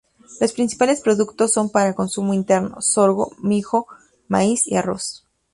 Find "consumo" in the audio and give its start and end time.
1.93-2.33